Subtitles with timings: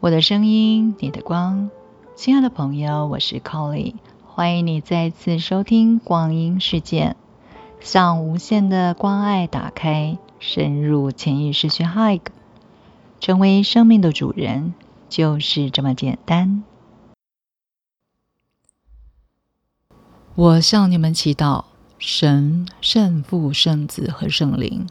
[0.00, 1.70] 我的声音，你的光，
[2.14, 3.94] 亲爱的朋友，我是 Colly，
[4.28, 7.16] 欢迎你再次收听光阴世界，
[7.80, 12.20] 向无限的关爱打开，深入潜意识去 Hug，
[13.18, 14.72] 成为生命的主人，
[15.08, 16.62] 就是这么简单。
[20.36, 21.64] 我向你们祈祷，
[21.98, 24.86] 神、圣父、圣子和圣灵。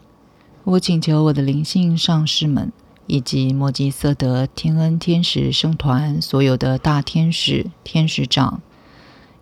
[0.64, 2.70] 我请求我的灵性上师们，
[3.08, 8.60] 以及墨吉瑟德天恩天使圣团所有的大天使、天使长，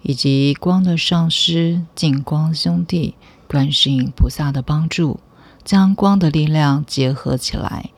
[0.00, 3.14] 以及光的上师净光兄弟、
[3.46, 5.20] 观世音菩萨的帮助，
[5.62, 7.91] 将光的力量结合起来，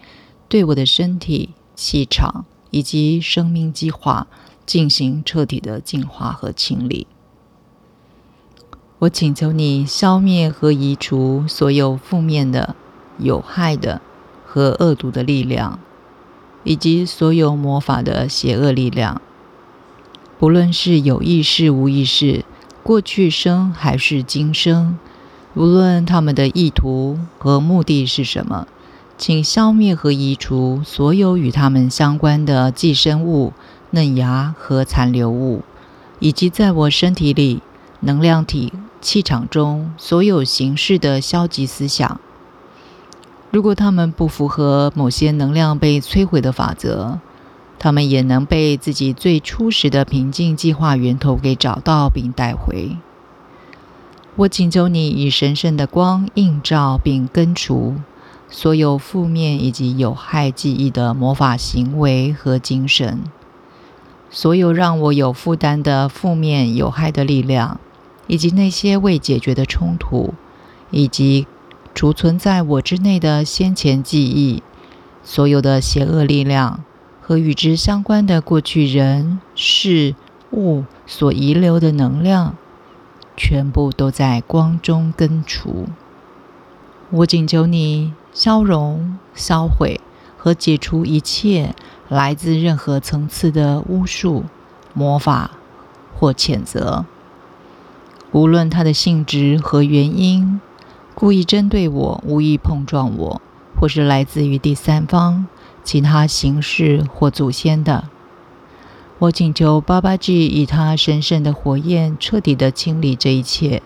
[0.48, 4.26] 对我的身体、气场以及生命计划
[4.66, 7.06] 进行彻底的净化和清理。
[9.00, 12.74] 我请求你消灭和移除所有负面的。
[13.20, 14.00] 有害的
[14.50, 15.78] 和恶毒的力量，
[16.64, 19.20] 以及所有魔法的邪恶力量，
[20.38, 22.46] 不论是有意识、无意识、
[22.82, 24.98] 过去生还是今生，
[25.52, 28.66] 无论他们的意图和目的是什么，
[29.18, 33.52] 请消灭和移除所有与他们相关的寄生物、
[33.90, 35.62] 嫩芽和残留物，
[36.20, 37.62] 以及在我身体里、
[38.00, 42.18] 能量体、气场中所有形式的消极思想。
[43.50, 47.18] 如果他们不符合某些能量被摧毁的法则，
[47.78, 52.98] 他们也能被自己最初始的平静计划源头给找到并带回。
[54.36, 57.96] 我请求你以神圣的光映照并根除
[58.50, 63.24] 所有负面以及有害记忆的魔法行为和精神，
[64.30, 67.80] 所有让我有负担的负面有害的力量，
[68.26, 70.34] 以及那些未解决的冲突，
[70.90, 71.46] 以及。
[71.98, 74.62] 储存在我之内的先前记忆，
[75.24, 76.84] 所有的邪恶力量
[77.20, 80.14] 和与之相关的过去人事
[80.52, 82.54] 物所遗留的能量，
[83.36, 85.88] 全部都在光中根除。
[87.10, 90.00] 我请求你消融、销毁
[90.36, 91.74] 和解除一切
[92.08, 94.44] 来自任何层次的巫术、
[94.94, 95.50] 魔法
[96.16, 97.04] 或谴责，
[98.30, 100.60] 无论它的性质和原因。
[101.20, 103.42] 故意针对我、无意碰撞我，
[103.74, 105.48] 或是来自于第三方、
[105.82, 108.08] 其他形式或祖先的，
[109.18, 113.82] 我请求巴巴 G 以他神圣的火焰彻底的清理这一切。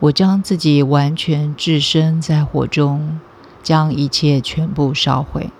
[0.00, 3.20] 我将自己完全置身在火中，
[3.62, 5.50] 将一切全部烧毁。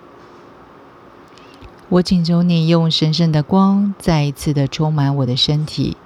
[1.88, 5.96] 我请求你用神圣的光再一次的充满我的身体，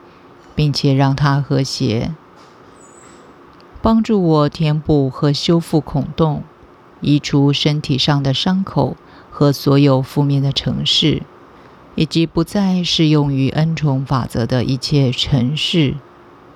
[0.54, 2.12] 并且让它和谐。
[3.84, 6.42] 帮助我填补和修复孔洞，
[7.02, 8.96] 移除身体上的伤口
[9.30, 11.22] 和所有负面的城市，
[11.94, 15.96] 以及不再适用于恩宠法则的一切城市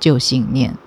[0.01, 0.79] 旧信念。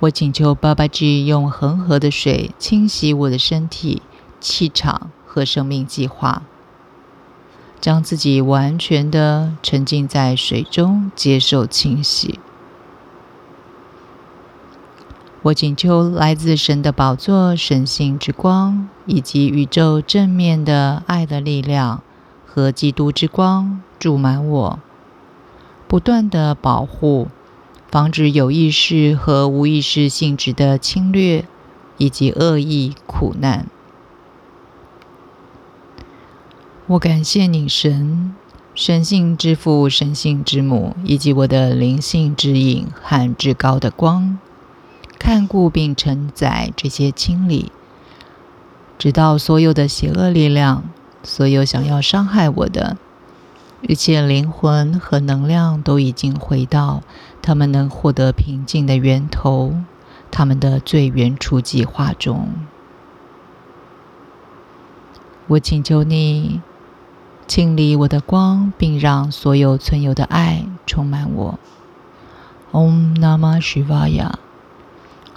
[0.00, 4.02] 我请求爸爸 G 用恒河的水清洗我的身体、
[4.40, 6.42] 气场和生命计划，
[7.80, 12.38] 将自己完全的沉浸在水中，接受清洗。
[15.42, 22.02] 我请求来自神的宝座、神性之光，以及宇宙正面的爱的力量
[22.44, 24.78] 和基督之光注满我，
[25.86, 27.28] 不断的保护，
[27.88, 31.44] 防止有意识和无意识性质的侵略
[31.98, 33.68] 以及恶意苦难。
[36.88, 38.34] 我感谢你，神、
[38.74, 44.38] 神性之父、神性之母，以及我的灵性指引和至高的光。
[45.18, 47.72] 看顾并承载这些清理，
[48.98, 50.84] 直到所有的邪恶力量、
[51.22, 52.96] 所有想要伤害我的
[53.82, 57.02] 一切灵魂和能量都已经回到
[57.42, 59.74] 他们能获得平静的源头，
[60.30, 62.48] 他们的最原初计划中。
[65.48, 66.60] 我请求你
[67.46, 71.58] 清理我的光，并让所有存有的爱充满我。
[72.72, 74.32] Om Namah Shivaya。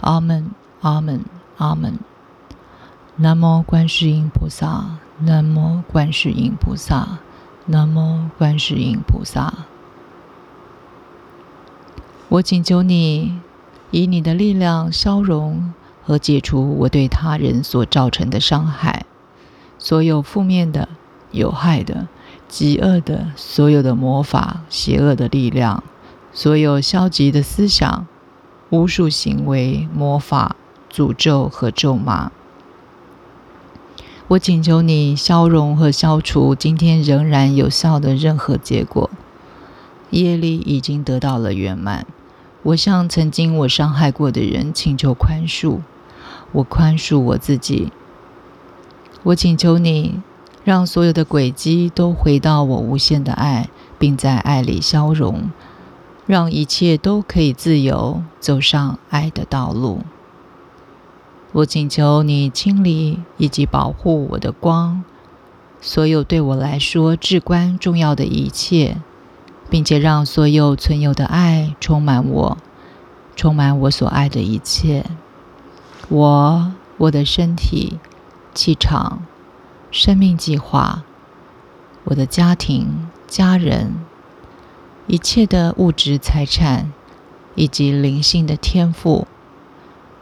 [0.02, 0.50] 阿门，
[0.82, 1.24] 阿门，
[1.58, 2.00] 阿门。
[3.18, 7.20] 南无观世音菩萨，南无观世音菩萨，
[7.68, 9.54] 南无观世音菩萨。
[12.30, 13.40] 我请求你，
[13.92, 15.72] 以你的力量消融
[16.04, 19.06] 和解除我对他人所造成的伤害，
[19.78, 20.90] 所有负面的、
[21.30, 22.08] 有害的、
[22.48, 25.84] 极恶的，所有的魔法、邪恶的力量，
[26.34, 28.08] 所有消极的思想。
[28.72, 30.56] 巫术行为、魔法、
[30.90, 32.32] 诅咒和咒骂，
[34.30, 39.10] 我请求你消融和消除今天仍然有效的任何结果。
[40.12, 42.06] 业力已经得到了圆满。
[42.64, 45.80] 我向曾经我伤害过的人请求宽恕。
[46.54, 47.92] 我宽恕我自己。
[49.24, 50.22] 我请求你，
[50.64, 53.70] 让所有的轨迹都回到我无限的爱，
[54.00, 55.50] 并在爱里消融，
[56.32, 60.00] 让一切都可以自由走上爱的道路。
[61.52, 65.04] 我请求你清理以及保护我的光，
[65.82, 68.96] 所有对我来说至关重要的一切，
[69.70, 72.58] 并且让所有存有的爱充满我，
[73.36, 75.06] 充满我所爱的一切。
[76.08, 78.00] 我、我的身体、
[78.54, 79.22] 气场、
[79.92, 81.04] 生命计划、
[82.06, 83.96] 我的家庭、家人、
[85.12, 86.94] 一切的物质财产
[87.56, 89.28] 以及灵性的天赋。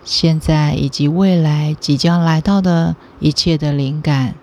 [0.03, 4.33] 现在以及未来即将来到的一切的灵感，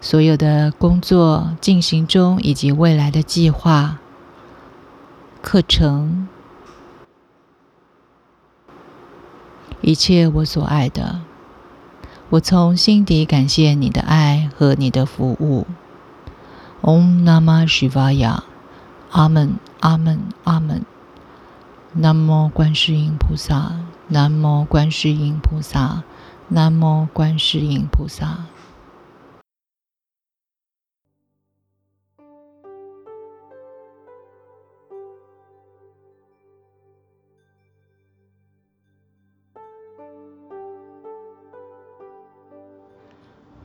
[0.00, 3.98] 所有的工作进行中以及未来的计划、
[5.42, 6.28] 课程，
[9.80, 11.22] 一切我所爱的，
[12.30, 15.66] 我从心底感谢你的爱和你的服务。
[16.84, 18.42] Om Namah Shivaya，
[19.12, 20.84] 阿门，阿门，阿门。
[21.92, 23.70] 南无观世音菩萨，
[24.08, 26.02] 南无观世音菩萨，
[26.48, 28.46] 南无观世音菩萨。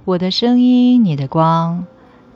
[0.05, 1.87] 我的声音，你的光。